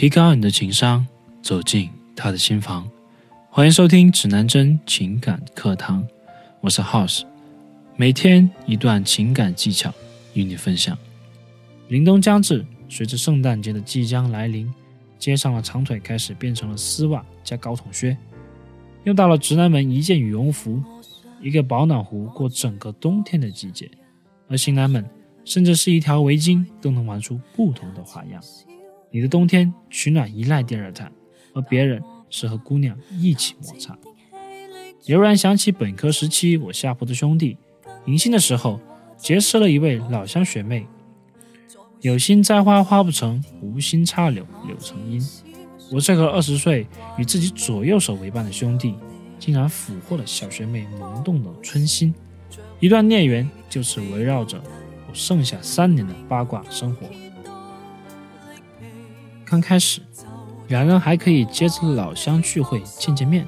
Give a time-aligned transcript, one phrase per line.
[0.00, 1.06] 提高你的情商，
[1.42, 2.90] 走进他的心房。
[3.50, 6.02] 欢迎收听指南针情感课堂，
[6.62, 7.24] 我是 House，
[7.96, 9.92] 每天一段情感技巧
[10.32, 10.96] 与你分享。
[11.90, 14.72] 凛冬将至，随着圣诞节的即将来临，
[15.18, 18.16] 街上的长腿开始变成了丝袜加高筒靴，
[19.04, 20.82] 又到了直男们一件羽绒服、
[21.42, 23.90] 一个保暖壶过整个冬天的季节，
[24.48, 25.04] 而型男们
[25.44, 28.42] 甚至是一条围巾都能玩出不同的花样。
[29.10, 31.10] 你的冬天取暖依赖电热毯，
[31.52, 33.98] 而别人是和姑娘一起摩擦。
[35.06, 37.56] 悠然想起本科时期我下铺的兄弟，
[38.06, 38.80] 迎新的时候
[39.16, 40.86] 结识了一位老乡学妹，
[42.02, 45.20] 有心栽花花不成，无心插柳柳成荫。
[45.90, 46.86] 我这个二十岁
[47.18, 48.94] 与自己左右手为伴的兄弟，
[49.40, 52.14] 竟然俘获了小学妹萌动的春心，
[52.78, 54.62] 一段孽缘就此围绕着
[55.08, 57.06] 我剩下三年的八卦生活。
[59.50, 60.00] 刚开始，
[60.68, 63.44] 两人还可以接着老乡聚会见见面。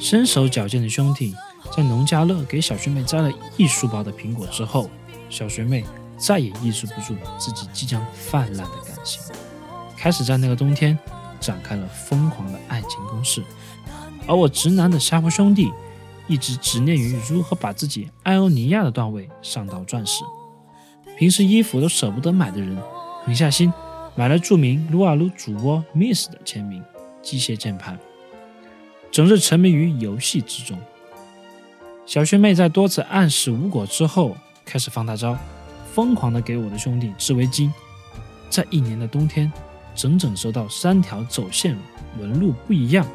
[0.00, 1.32] 身手矫健的兄弟
[1.70, 4.90] 在农家乐给小学妹摘了一书包的苹果之后，
[5.30, 5.84] 小学妹
[6.16, 9.22] 再也抑制不住自己即将泛滥的感情，
[9.96, 10.98] 开始在那个冬天
[11.38, 13.44] 展开了疯狂的爱情攻势。
[14.26, 15.70] 而我直男的下铺兄弟
[16.26, 20.24] 一直执念于如何把自己艾欧尼亚的段位上到钻石，
[21.16, 22.76] 平时衣服都舍不得买的人，
[23.24, 23.72] 狠下心。
[24.18, 26.82] 买了著名撸啊撸主播 Miss 的签名
[27.22, 27.96] 机械键盘，
[29.12, 30.76] 整日沉迷于游戏之中。
[32.04, 35.38] 小学妹在多次暗示无果之后，开始放大招，
[35.94, 37.70] 疯狂的给我的兄弟织围巾。
[38.50, 39.52] 在一年的冬天，
[39.94, 41.78] 整整收到三条走线
[42.18, 43.06] 纹路不一样、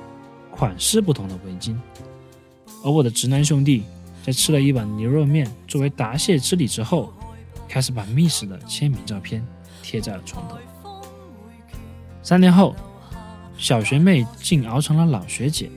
[0.50, 1.78] 款式不同的围巾。
[2.81, 3.84] 而我的直男兄弟
[4.26, 7.12] 在吃了一碗牛肉面作为答谢之礼之后，
[7.68, 9.46] 开始把 Miss 的签名照片
[9.81, 10.56] 贴在了床头。
[12.23, 12.73] 三年后，
[13.57, 15.69] 小学妹竟熬成了老学姐，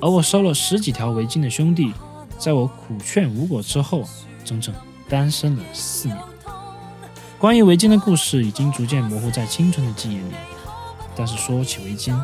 [0.00, 1.92] 而我收了十几条围巾的兄弟，
[2.38, 4.04] 在我苦劝无果之后，
[4.44, 4.72] 整整
[5.08, 6.16] 单身了四年。
[7.36, 10.34] 关于围巾的故事已经逐渐模糊在青春的记忆里，
[11.16, 12.16] 但是说起围巾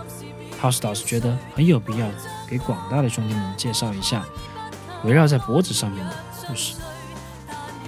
[0.62, 2.08] ，House 导师觉得很有必要
[2.48, 4.24] 给广大的兄弟们介绍一下
[5.02, 6.12] 围绕在脖子上面的
[6.46, 6.76] 故事。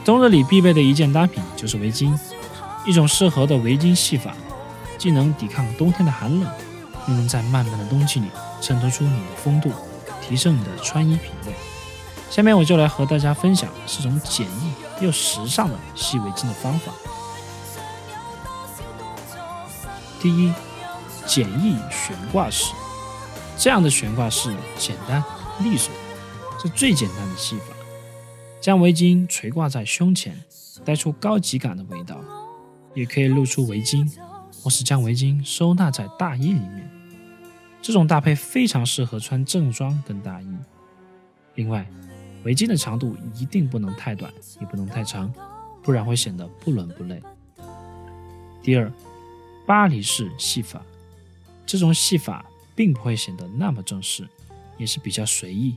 [0.04, 2.12] 冬日里必备的一件单品就是围巾，
[2.84, 4.34] 一种适合的围巾系法。
[5.00, 6.52] 既能抵抗冬天的寒冷，
[7.08, 8.26] 又能在漫漫的冬季里
[8.60, 9.72] 衬托出你的风度，
[10.20, 11.54] 提升你的穿衣品味。
[12.30, 16.92] 下面我就来和大家分享四种简易又时尚的系围巾的方法。
[20.20, 20.52] 第一，
[21.26, 22.74] 简易悬挂式。
[23.56, 25.24] 这样的悬挂式简单
[25.60, 25.90] 利索，
[26.60, 27.74] 是最简单的系法。
[28.60, 30.38] 将围巾垂挂在胸前，
[30.84, 32.20] 带出高级感的味道，
[32.94, 34.06] 也可以露出围巾。
[34.62, 36.90] 或是将围巾收纳在大衣里面，
[37.80, 40.54] 这种搭配非常适合穿正装跟大衣。
[41.54, 41.88] 另外，
[42.44, 45.32] 围巾的长度一定不能太短，也不能太长，
[45.82, 47.20] 不然会显得不伦不类。
[48.62, 48.92] 第二，
[49.66, 50.82] 巴黎式系法，
[51.64, 52.44] 这种系法
[52.74, 54.28] 并不会显得那么正式，
[54.76, 55.76] 也是比较随意，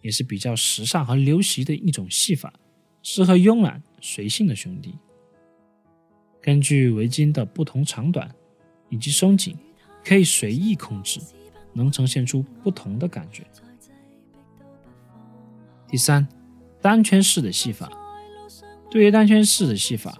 [0.00, 2.52] 也是比较时尚和流行的一种系法，
[3.02, 4.94] 适合慵懒随性的兄弟。
[6.46, 8.30] 根据围巾的不同长短
[8.88, 9.58] 以及松紧，
[10.04, 11.18] 可以随意控制，
[11.72, 13.42] 能呈现出不同的感觉。
[15.88, 16.24] 第三，
[16.80, 17.90] 单圈式的系法。
[18.88, 20.16] 对于单圈式的系法，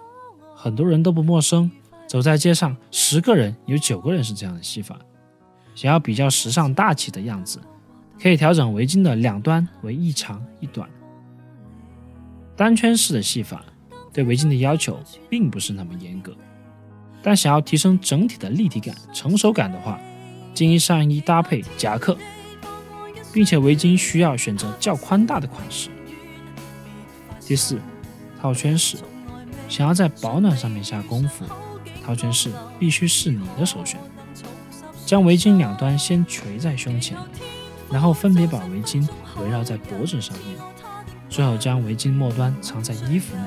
[0.53, 1.71] 很多人都不陌生。
[2.09, 4.99] 走在街上，十个人有九个人是这样的系法。
[5.77, 7.61] 想要比较时尚大气的样子，
[8.21, 10.91] 可以调整围巾的两端为一长一短。
[12.57, 13.65] 单圈式的系法。
[14.17, 16.35] 对围巾的要求并不是那么严格，
[17.23, 20.01] 但想要提升整体的立体感、成熟感的话，
[20.55, 22.17] 建议上衣搭配夹克，
[23.31, 25.91] 并且围巾需要选择较宽大的款式。
[27.47, 27.79] 第四，
[28.41, 28.97] 套圈式，
[29.69, 31.45] 想要在保暖上面下功夫，
[32.03, 34.01] 套圈式必须是你的首选。
[35.05, 37.19] 将围巾两端先垂在胸前，
[37.93, 39.07] 然后分别把围巾
[39.43, 40.57] 围绕在脖子上面，
[41.29, 43.43] 最后将围巾末端藏在衣服内。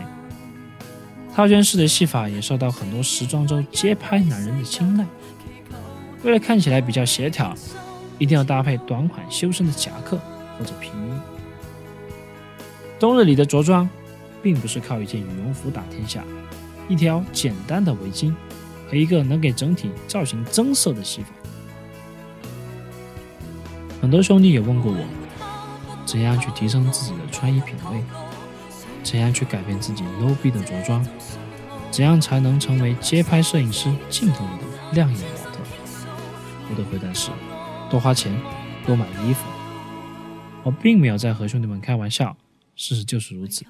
[1.40, 5.06] 套圈式的系法也受到很多时装周街拍男人的青睐。
[6.22, 7.56] 为了看起来比较协调，
[8.18, 10.20] 一定要搭配短款修身的夹克
[10.58, 11.20] 或者皮衣。
[13.00, 13.90] 冬日里的着装，
[14.44, 16.26] 并不是靠一件羽绒服打天下，
[16.90, 18.36] 一条简单的围巾
[18.90, 21.30] 和一个能给整体造型增色的系法。
[24.02, 25.06] 很多兄弟也问过我，
[26.06, 28.04] 怎样去提升自己的穿衣品味？
[29.10, 31.04] 怎样去改变自己 low 逼的着装？
[31.90, 35.64] 怎样才能成为街拍摄影师镜头里的亮眼模特？
[36.70, 37.32] 我的回答是：
[37.90, 38.32] 多花钱，
[38.86, 39.48] 多买衣服。
[40.62, 42.38] 我并没有在和兄弟们开玩笑，
[42.76, 43.66] 事实就是如此。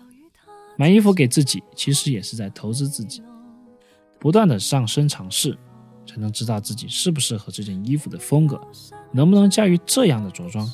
[0.76, 3.24] 买衣服给自己，其实也是在投资自己，
[4.20, 5.58] 不断的上身尝试，
[6.06, 8.60] 才能知道自己适不适合这件衣服的风格，
[9.14, 10.70] 能不能驾驭这样的着装。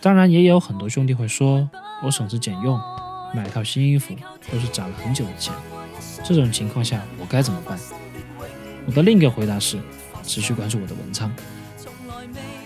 [0.00, 1.68] 当然，也有很多兄弟会说，
[2.02, 2.80] 我省吃俭用
[3.34, 4.14] 买套新衣服
[4.50, 5.52] 都是攒了很久的钱，
[6.24, 7.78] 这种情况下我该怎么办？
[8.86, 9.80] 我的另一个回答是，
[10.22, 11.34] 持续关注我的文章，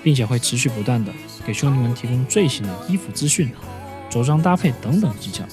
[0.02, 1.12] 并且会持续不断的
[1.46, 3.50] 给兄弟们提供最新的衣服资讯、
[4.10, 5.44] 着装搭配等等技巧，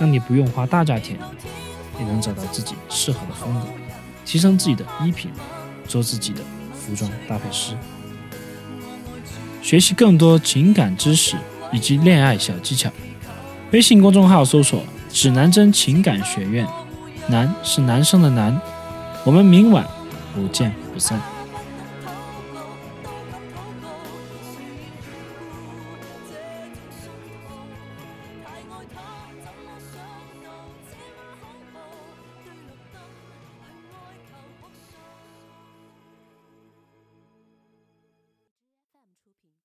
[0.00, 1.18] 让你不用花大价钱，
[1.98, 3.66] 也能找到自己适合的风格，
[4.24, 5.30] 提升自己的衣品，
[5.86, 6.40] 做自己的
[6.72, 7.76] 服装搭配师。
[9.60, 11.36] 学习更多情感知识
[11.72, 12.88] 以及恋爱小技巧，
[13.72, 16.66] 微信公众号搜索指南针情感学院
[17.28, 18.58] 男是男生的男。
[19.24, 19.84] 我们明晚
[20.32, 21.20] 不见不散。